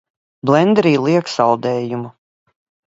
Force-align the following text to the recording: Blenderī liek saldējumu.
Blenderī 0.49 0.95
liek 1.03 1.31
saldējumu. 1.37 2.13